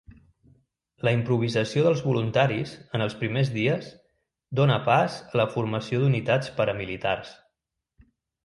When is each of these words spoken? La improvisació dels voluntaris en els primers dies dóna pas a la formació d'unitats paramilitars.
La 1.07 1.11
improvisació 1.17 1.83
dels 1.87 2.01
voluntaris 2.05 2.73
en 2.99 3.03
els 3.07 3.17
primers 3.21 3.53
dies 3.59 3.91
dóna 4.61 4.79
pas 4.91 5.21
a 5.35 5.39
la 5.43 5.49
formació 5.57 6.03
d'unitats 6.05 6.53
paramilitars. 6.61 7.37